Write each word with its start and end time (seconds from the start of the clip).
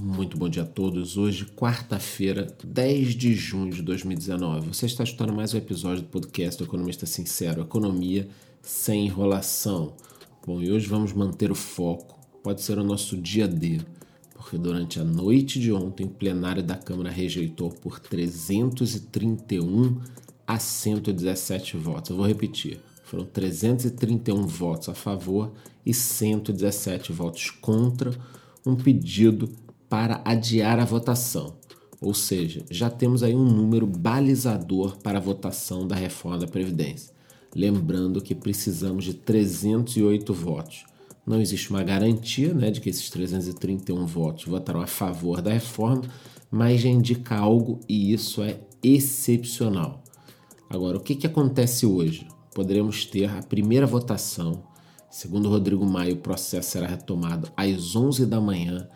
Muito 0.00 0.38
bom 0.38 0.48
dia 0.48 0.62
a 0.62 0.66
todos. 0.66 1.16
Hoje, 1.16 1.44
quarta-feira, 1.44 2.46
10 2.62 3.16
de 3.16 3.34
junho 3.34 3.72
de 3.72 3.82
2019. 3.82 4.68
Você 4.68 4.86
está 4.86 5.02
escutando 5.02 5.32
mais 5.32 5.52
um 5.52 5.58
episódio 5.58 6.02
do 6.02 6.08
podcast 6.08 6.56
do 6.56 6.68
Economista 6.68 7.04
Sincero, 7.04 7.62
Economia 7.62 8.28
sem 8.62 9.06
enrolação. 9.06 9.94
Bom, 10.46 10.62
e 10.62 10.70
hoje 10.70 10.86
vamos 10.86 11.12
manter 11.12 11.50
o 11.50 11.54
foco. 11.54 12.16
Pode 12.44 12.62
ser 12.62 12.78
o 12.78 12.84
nosso 12.84 13.16
dia 13.16 13.48
D, 13.48 13.80
porque 14.34 14.56
durante 14.56 15.00
a 15.00 15.04
noite 15.04 15.58
de 15.58 15.72
ontem, 15.72 16.06
o 16.06 16.10
plenário 16.10 16.62
da 16.62 16.76
Câmara 16.76 17.10
rejeitou 17.10 17.70
por 17.70 17.98
331 17.98 20.00
a 20.46 20.60
117 20.60 21.76
votos. 21.76 22.10
Eu 22.10 22.16
vou 22.16 22.26
repetir. 22.26 22.80
Foram 23.02 23.24
331 23.24 24.46
votos 24.46 24.88
a 24.88 24.94
favor 24.94 25.52
e 25.84 25.92
117 25.92 27.12
votos 27.12 27.50
contra 27.50 28.12
um 28.64 28.76
pedido 28.76 29.50
para 29.88 30.20
adiar 30.24 30.78
a 30.78 30.84
votação. 30.84 31.56
Ou 32.00 32.14
seja, 32.14 32.64
já 32.70 32.88
temos 32.88 33.22
aí 33.22 33.34
um 33.34 33.44
número 33.44 33.86
balizador 33.86 34.98
para 34.98 35.18
a 35.18 35.20
votação 35.20 35.86
da 35.86 35.96
reforma 35.96 36.38
da 36.38 36.46
Previdência. 36.46 37.12
Lembrando 37.54 38.20
que 38.20 38.34
precisamos 38.34 39.04
de 39.04 39.14
308 39.14 40.32
votos. 40.32 40.84
Não 41.26 41.40
existe 41.40 41.70
uma 41.70 41.82
garantia 41.82 42.54
né, 42.54 42.70
de 42.70 42.80
que 42.80 42.88
esses 42.88 43.10
331 43.10 44.06
votos 44.06 44.44
votarão 44.44 44.80
a 44.80 44.86
favor 44.86 45.42
da 45.42 45.52
reforma, 45.52 46.02
mas 46.50 46.80
já 46.80 46.88
indica 46.88 47.36
algo 47.36 47.80
e 47.88 48.12
isso 48.12 48.42
é 48.42 48.60
excepcional. 48.82 50.02
Agora, 50.70 50.98
o 50.98 51.00
que, 51.00 51.14
que 51.14 51.26
acontece 51.26 51.84
hoje? 51.84 52.28
Poderemos 52.54 53.04
ter 53.04 53.28
a 53.28 53.42
primeira 53.42 53.86
votação. 53.86 54.62
Segundo 55.10 55.48
Rodrigo 55.48 55.84
Maia, 55.84 56.14
o 56.14 56.18
processo 56.18 56.70
será 56.70 56.86
retomado 56.86 57.50
às 57.56 57.96
11 57.96 58.26
da 58.26 58.40
manhã 58.40 58.88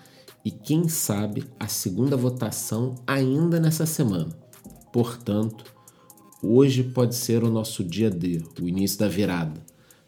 e, 0.44 0.50
quem 0.50 0.88
sabe, 0.88 1.44
a 1.58 1.68
segunda 1.68 2.16
votação 2.16 2.94
ainda 3.06 3.60
nessa 3.60 3.86
semana. 3.86 4.30
Portanto, 4.92 5.64
hoje 6.42 6.82
pode 6.82 7.14
ser 7.14 7.44
o 7.44 7.50
nosso 7.50 7.84
dia 7.84 8.10
D, 8.10 8.42
o 8.60 8.68
início 8.68 8.98
da 8.98 9.08
virada. 9.08 9.60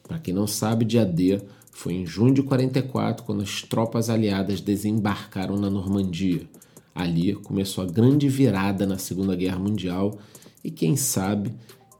Para 0.03 0.19
quem 0.19 0.35
não 0.35 0.47
sabe, 0.47 0.85
dia 0.85 1.05
D 1.05 1.41
foi 1.71 1.95
em 1.95 2.07
junho 2.07 2.35
de 2.35 2.43
44 2.43 3.25
quando 3.25 3.43
as 3.43 3.63
tropas 3.63 4.11
aliadas 4.11 4.61
desembarcaram 4.61 5.57
na 5.57 5.71
Normandia. 5.71 6.49
Ali 6.95 7.35
começou 7.35 7.83
a 7.83 7.87
grande 7.87 8.29
virada 8.29 8.87
na 8.87 8.99
Segunda 8.99 9.35
Guerra 9.35 9.59
Mundial 9.59 10.19
e 10.63 10.71
quem 10.71 10.97
sabe 10.97 11.53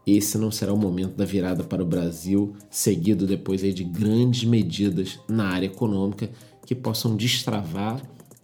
esse 0.07 0.37
não 0.37 0.51
será 0.51 0.73
o 0.73 0.79
momento 0.79 1.17
da 1.17 1.25
virada 1.25 1.65
para 1.65 1.83
o 1.83 1.87
Brasil, 1.87 2.55
seguido 2.71 3.27
depois 3.27 3.65
aí 3.65 3.73
de 3.73 3.85
grandes 3.85 4.45
medidas 4.45 5.19
na 5.27 5.49
área 5.49 5.67
econômica 5.67 6.31
que 6.67 6.75
possam 6.75 7.17
destravar 7.17 8.03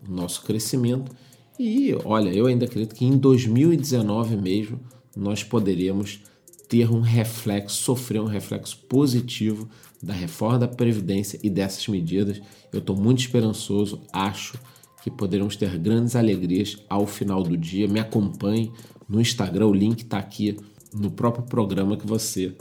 o 0.09 0.13
nosso 0.13 0.43
crescimento. 0.43 1.11
E 1.59 1.95
olha, 2.05 2.31
eu 2.31 2.47
ainda 2.47 2.65
acredito 2.65 2.95
que 2.95 3.05
em 3.05 3.17
2019 3.17 4.37
mesmo 4.37 4.81
nós 5.17 5.45
poderemos 5.45 6.21
ter 6.69 6.91
um 6.91 7.01
reflexo, 7.01 7.77
sofrer 7.77 8.21
um 8.21 8.27
reflexo 8.27 8.79
positivo 8.89 9.69
da 10.03 10.15
reforma 10.15 10.61
da 10.61 10.69
Previdência 10.69 11.39
e 11.43 11.51
dessas 11.51 11.87
medidas. 11.89 12.41
Eu 12.73 12.79
estou 12.79 12.97
muito 12.97 13.19
esperançoso, 13.19 14.01
acho 14.13 14.59
que 15.03 15.11
poderemos 15.11 15.57
ter 15.57 15.77
grandes 15.79 16.15
alegrias 16.15 16.79
ao 16.89 17.07
final 17.07 17.43
do 17.43 17.57
dia. 17.57 17.89
Me 17.89 17.99
acompanhe 17.99 18.73
no 19.09 19.21
Instagram, 19.21 19.67
o 19.67 19.75
link 19.75 20.03
está 20.03 20.19
aqui 20.19 20.57
no 20.95 21.11
próprio 21.11 21.45
programa 21.45 21.97
que 21.97 22.07
você 22.07 22.55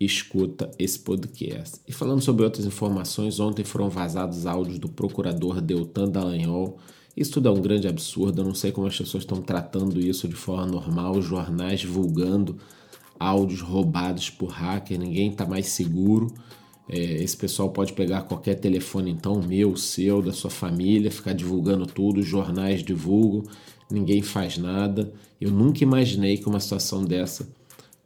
escuta 0.00 0.70
esse 0.78 0.98
podcast. 0.98 1.80
E 1.86 1.92
falando 1.92 2.22
sobre 2.22 2.42
outras 2.44 2.64
informações, 2.64 3.38
ontem 3.38 3.64
foram 3.64 3.90
vazados 3.90 4.46
áudios 4.46 4.78
do 4.78 4.88
procurador 4.88 5.60
Deltan 5.60 6.08
Dallagnol. 6.08 6.78
Isso 7.14 7.32
tudo 7.32 7.48
é 7.48 7.52
um 7.52 7.60
grande 7.60 7.86
absurdo, 7.86 8.40
eu 8.40 8.46
não 8.46 8.54
sei 8.54 8.72
como 8.72 8.86
as 8.86 8.96
pessoas 8.96 9.24
estão 9.24 9.42
tratando 9.42 10.00
isso 10.00 10.26
de 10.26 10.36
forma 10.36 10.64
normal, 10.64 11.18
os 11.18 11.26
jornais 11.26 11.80
divulgando 11.80 12.56
áudios 13.18 13.60
roubados 13.60 14.30
por 14.30 14.48
hacker, 14.48 14.98
ninguém 14.98 15.30
está 15.30 15.44
mais 15.44 15.66
seguro. 15.66 16.32
É, 16.88 17.22
esse 17.22 17.36
pessoal 17.36 17.68
pode 17.70 17.92
pegar 17.92 18.22
qualquer 18.22 18.54
telefone, 18.54 19.10
então, 19.10 19.42
meu, 19.42 19.76
seu, 19.76 20.22
da 20.22 20.32
sua 20.32 20.50
família, 20.50 21.10
ficar 21.10 21.34
divulgando 21.34 21.86
tudo, 21.86 22.20
os 22.20 22.26
jornais 22.26 22.82
divulgam, 22.82 23.44
ninguém 23.90 24.22
faz 24.22 24.56
nada. 24.56 25.12
Eu 25.38 25.50
nunca 25.50 25.84
imaginei 25.84 26.38
que 26.38 26.48
uma 26.48 26.58
situação 26.58 27.04
dessa 27.04 27.48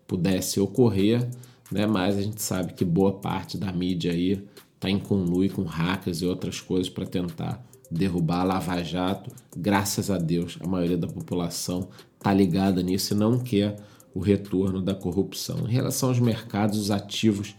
pudesse 0.06 0.60
ocorrer, 0.60 1.27
né? 1.70 1.86
mas 1.86 2.16
a 2.16 2.22
gente 2.22 2.41
sabe 2.42 2.75
que 2.75 2.84
boa 2.84 3.12
parte 3.14 3.58
da 3.58 3.72
mídia 3.72 4.12
aí 4.12 4.44
está 4.75 4.91
em 4.91 4.98
conluio 4.98 5.52
com 5.52 5.62
hackers 5.64 6.20
e 6.22 6.26
outras 6.26 6.60
coisas 6.60 6.88
para 6.88 7.06
tentar 7.06 7.64
derrubar 7.91 8.41
a 8.41 8.44
Lava 8.44 8.82
Jato. 8.82 9.30
Graças 9.56 10.10
a 10.10 10.19
Deus, 10.19 10.58
a 10.60 10.66
maioria 10.66 10.97
da 10.97 11.06
população 11.06 11.88
está 12.16 12.32
ligada 12.32 12.82
nisso 12.82 13.14
e 13.14 13.16
não 13.16 13.38
quer 13.38 13.76
o 14.14 14.20
retorno 14.20 14.80
da 14.80 14.94
corrupção. 14.94 15.66
Em 15.69 15.72
relação 15.72 16.08
aos 16.08 16.20
mercados, 16.20 16.78
os 16.78 16.91
ativos 16.91 17.54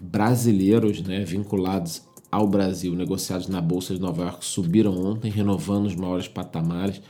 brasileiros 0.00 1.00
né, 1.02 1.24
vinculados 1.24 2.02
ao 2.30 2.48
Brasil, 2.48 2.94
negociados 2.94 3.46
na 3.46 3.60
Bolsa 3.60 3.94
de 3.94 4.00
Nova 4.00 4.24
York, 4.24 4.44
subiram 4.44 4.92
ontem, 4.98 5.30
renovando 5.30 5.86
os 5.86 5.94
maiores 5.94 6.26
patamares. 6.26 7.00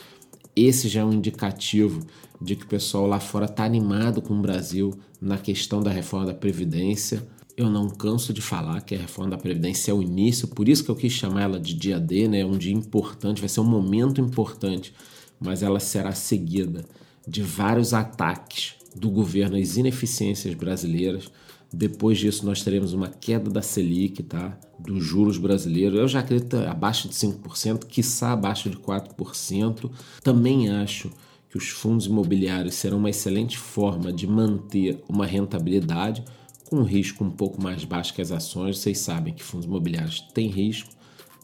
Esse 0.57 0.89
já 0.89 1.01
é 1.01 1.05
um 1.05 1.13
indicativo 1.13 2.07
de 2.41 2.55
que 2.55 2.65
o 2.65 2.69
pessoal 2.69 3.07
lá 3.07 3.19
fora 3.19 3.47
está 3.47 3.65
animado 3.65 4.23
com 4.23 4.35
o 4.35 4.43
Brasil 4.43 4.93
na 5.21 5.39
questão 5.39 5.83
da 5.83 5.91
reforma 5.91 6.27
da 6.27 6.35
Previdência. 6.35 7.27
Eu 7.57 7.71
não 7.71 7.89
canso 7.89 8.33
de 8.33 8.41
falar 8.41 8.81
que 8.83 8.95
a 8.95 8.99
reforma 8.99 9.31
da 9.31 9.39
Previdência 9.39 9.91
é 9.91 9.95
o 9.95 10.03
início, 10.03 10.49
por 10.49 10.69
isso 10.69 10.85
que 10.85 10.91
eu 10.91 10.97
quis 10.97 11.13
chamar 11.13 11.43
ela 11.43 11.61
de 11.61 11.75
dia 11.75 11.99
D, 11.99 12.29
né? 12.29 12.41
É 12.41 12.47
um 12.47 12.59
dia 12.59 12.73
importante, 12.73 13.41
vai 13.41 13.49
ser 13.49 13.61
um 13.61 13.65
momento 13.65 14.21
importante, 14.21 14.93
mas 15.41 15.63
ela 15.63 15.81
será 15.81 16.13
seguida 16.13 16.85
de 17.27 17.43
vários 17.43 17.95
ataques 17.95 18.75
do 18.95 19.11
governo 19.11 19.57
às 19.57 19.77
ineficiências 19.77 20.55
brasileiras. 20.55 21.31
Depois 21.73 22.19
disso, 22.19 22.47
nós 22.47 22.63
teremos 22.63 22.93
uma 22.93 23.09
queda 23.09 23.51
da 23.51 23.61
Selic, 23.61 24.23
tá? 24.23 24.57
dos 24.79 25.05
juros 25.05 25.39
brasileiros. 25.39 25.99
Eu 25.99 26.09
já 26.09 26.21
acredito 26.21 26.57
abaixo 26.57 27.09
de 27.09 27.15
5%, 27.15 27.87
quiçá 27.87 28.33
abaixo 28.33 28.71
de 28.71 28.77
4%. 28.77 29.91
Também 30.23 30.71
acho 30.71 31.11
que 31.49 31.59
os 31.59 31.69
fundos 31.69 32.07
imobiliários 32.07 32.75
serão 32.75 32.99
uma 32.99 33.11
excelente 33.11 33.59
forma 33.59 34.13
de 34.13 34.27
manter 34.27 35.03
uma 35.09 35.27
rentabilidade 35.27 36.25
com 36.69 36.77
um 36.77 36.85
risco 36.85 37.25
um 37.25 37.31
pouco 37.31 37.63
mais 37.63 37.85
baixo 37.85 38.15
que 38.15 38.23
as 38.23 38.33
ações. 38.33 38.79
Vocês 38.79 38.99
sabem 38.99 39.35
que 39.35 39.43
fundos 39.43 39.67
imobiliários 39.67 40.21
têm 40.33 40.49
risco, 40.49 40.91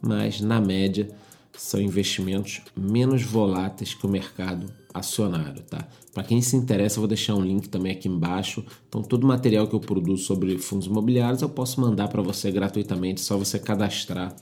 mas 0.03 0.41
na 0.41 0.60
média 0.60 1.09
são 1.56 1.81
investimentos 1.81 2.62
menos 2.77 3.22
voláteis 3.22 3.94
que 3.94 4.06
o 4.06 4.09
mercado 4.09 4.72
acionário, 4.93 5.62
tá? 5.62 5.87
Para 6.12 6.25
quem 6.25 6.41
se 6.41 6.56
interessa, 6.56 6.97
eu 6.97 7.03
vou 7.03 7.09
deixar 7.09 7.34
um 7.34 7.43
link 7.43 7.69
também 7.69 7.93
aqui 7.93 8.09
embaixo. 8.09 8.65
Então, 8.89 9.03
todo 9.03 9.27
material 9.27 9.67
que 9.67 9.75
eu 9.75 9.81
produzo 9.81 10.25
sobre 10.25 10.59
fundos 10.59 10.87
imobiliários 10.87 11.43
eu 11.43 11.49
posso 11.49 11.81
mandar 11.81 12.09
para 12.09 12.23
você 12.23 12.51
gratuitamente, 12.51 13.21
só 13.21 13.37
você 13.39 13.59
cadastrar 13.59 14.34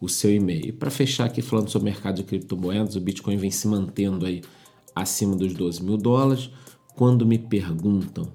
o 0.00 0.08
seu 0.08 0.32
e-mail. 0.32 0.74
Para 0.74 0.90
fechar 0.90 1.24
aqui 1.24 1.42
falando 1.42 1.70
sobre 1.70 1.88
o 1.88 1.92
mercado 1.92 2.16
de 2.16 2.24
criptomoedas, 2.24 2.96
o 2.96 3.00
Bitcoin 3.00 3.36
vem 3.36 3.50
se 3.50 3.66
mantendo 3.66 4.26
aí 4.26 4.42
acima 4.94 5.34
dos 5.34 5.54
12 5.54 5.82
mil 5.82 5.96
dólares. 5.96 6.50
Quando 6.94 7.24
me 7.24 7.38
perguntam 7.38 8.30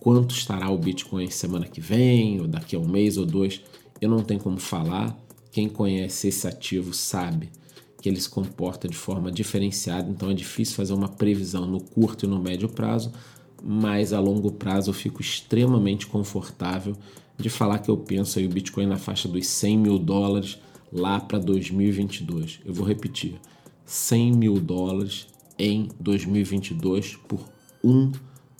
quanto 0.00 0.34
estará 0.34 0.70
o 0.70 0.78
Bitcoin 0.78 1.30
semana 1.30 1.66
que 1.66 1.80
vem, 1.80 2.40
ou 2.40 2.48
daqui 2.48 2.74
a 2.74 2.78
um 2.78 2.88
mês 2.88 3.16
ou 3.16 3.26
dois, 3.26 3.60
eu 4.00 4.08
não 4.08 4.22
tenho 4.22 4.40
como 4.40 4.58
falar. 4.58 5.16
Quem 5.52 5.68
conhece 5.68 6.28
esse 6.28 6.46
ativo 6.46 6.94
sabe 6.94 7.50
que 8.00 8.08
ele 8.08 8.20
se 8.20 8.30
comporta 8.30 8.88
de 8.88 8.96
forma 8.96 9.30
diferenciada, 9.30 10.10
então 10.10 10.30
é 10.30 10.34
difícil 10.34 10.74
fazer 10.74 10.94
uma 10.94 11.08
previsão 11.08 11.66
no 11.66 11.80
curto 11.80 12.24
e 12.24 12.28
no 12.28 12.40
médio 12.40 12.68
prazo, 12.68 13.12
mas 13.62 14.12
a 14.12 14.20
longo 14.20 14.52
prazo 14.52 14.90
eu 14.90 14.94
fico 14.94 15.20
extremamente 15.20 16.06
confortável 16.06 16.96
de 17.36 17.50
falar 17.50 17.78
que 17.78 17.90
eu 17.90 17.96
penso 17.96 18.38
aí 18.38 18.46
o 18.46 18.50
Bitcoin 18.50 18.86
na 18.86 18.96
faixa 18.96 19.28
dos 19.28 19.46
100 19.46 19.78
mil 19.78 19.98
dólares 19.98 20.58
lá 20.92 21.20
para 21.20 21.38
2022. 21.38 22.60
Eu 22.64 22.72
vou 22.72 22.86
repetir: 22.86 23.38
100 23.84 24.32
mil 24.32 24.58
dólares 24.58 25.26
em 25.58 25.88
2022 26.00 27.16
por 27.28 27.40
um 27.84 28.12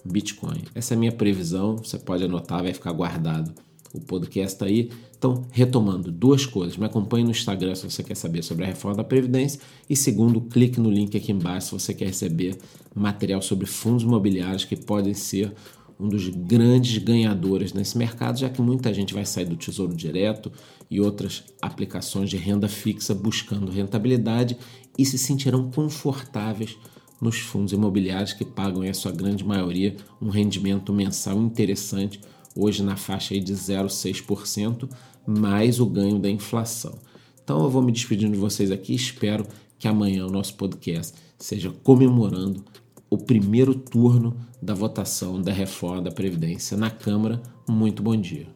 Bitcoin. 0.05 0.63
Essa 0.75 0.95
é 0.95 0.97
a 0.97 0.99
minha 0.99 1.13
previsão, 1.13 1.77
você 1.77 1.99
pode 1.99 2.25
anotar, 2.25 2.63
vai 2.63 2.73
ficar 2.73 2.93
guardado 2.93 3.55
o 3.93 4.01
podcast 4.01 4.63
aí. 4.65 4.91
Então, 5.19 5.45
retomando, 5.51 6.11
duas 6.11 6.47
coisas. 6.47 6.77
Me 6.77 6.87
acompanhe 6.87 7.25
no 7.25 7.31
Instagram 7.31 7.75
se 7.75 7.91
você 7.91 8.03
quer 8.03 8.15
saber 8.15 8.43
sobre 8.43 8.65
a 8.65 8.67
reforma 8.67 8.97
da 8.97 9.05
Previdência. 9.05 9.61
E 9.89 9.97
segundo, 9.97 10.41
clique 10.41 10.81
no 10.81 10.91
link 10.91 11.17
aqui 11.17 11.33
embaixo 11.33 11.67
se 11.69 11.73
você 11.73 11.95
quer 11.95 12.07
receber 12.07 12.57
material 12.95 13.43
sobre 13.43 13.67
fundos 13.67 14.03
imobiliários 14.03 14.65
que 14.65 14.77
podem 14.77 15.15
ser 15.15 15.53
um 15.99 16.09
dos 16.09 16.29
grandes 16.29 16.97
ganhadores 16.97 17.75
nesse 17.75 17.99
mercado, 17.99 18.39
já 18.39 18.49
que 18.49 18.63
muita 18.63 18.93
gente 18.95 19.13
vai 19.13 19.27
sair 19.27 19.45
do 19.45 19.57
Tesouro 19.57 19.95
Direto 19.95 20.51
e 20.91 20.99
outras 20.99 21.45
aplicações 21.61 22.31
de 22.31 22.39
renda 22.39 22.69
fixa 22.69 23.15
buscando 23.15 23.71
rentabilidade 23.71 24.57
e 24.97 25.05
se 25.05 25.19
sentirão 25.19 25.71
confortáveis 25.71 26.79
nos 27.21 27.39
fundos 27.39 27.75
imobiliários 27.75 28.33
que 28.33 28.47
pagam, 28.47 28.83
em 28.83 28.95
sua 28.95 29.13
grande 29.13 29.45
maioria, 29.45 29.95
um 30.23 30.31
rendimento 30.31 30.91
mensal 30.91 31.37
interessante, 31.39 32.19
hoje 32.57 32.83
na 32.83 32.97
faixa 32.97 33.39
de 33.39 33.53
0,6%, 33.53 34.89
mais 35.27 35.81
o 35.81 35.87
ganho 35.87 36.19
da 36.19 36.31
inflação. 36.31 36.99
Então 37.43 37.63
eu 37.63 37.71
vou 37.71 37.83
me 37.83 37.93
despedindo 37.93 38.33
de 38.33 38.39
vocês 38.39 38.71
aqui, 38.71 38.95
espero 38.95 39.47
que 39.79 39.89
amanhã 39.89 40.27
o 40.27 40.31
nosso 40.31 40.55
podcast 40.55 41.15
seja 41.39 41.71
comemorando 41.83 42.65
o 43.09 43.19
primeiro 43.19 43.75
turno 43.75 44.37
da 44.63 44.75
votação 44.75 45.41
da 45.41 45.53
reforma 45.53 46.03
da 46.03 46.11
Previdência 46.11 46.77
na 46.77 46.91
Câmara. 46.91 47.43
Muito 47.69 48.03
bom 48.03 48.15
dia. 48.17 48.47